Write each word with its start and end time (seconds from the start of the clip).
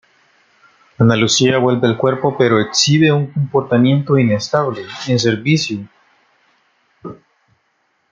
Ana 0.97 1.15
Lucía 1.15 1.59
vuelve 1.59 1.85
al 1.87 1.95
cuerpo, 1.95 2.35
pero 2.35 2.59
exhibe 2.59 3.11
un 3.11 3.27
comportamiento 3.31 4.17
inestable 4.17 4.83
en 5.07 5.19
servicio. 5.19 5.87